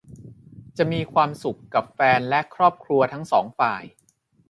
[0.77, 3.83] จะมีความสุขกับแฟนและครอบครัวทั้งสองฝ่าย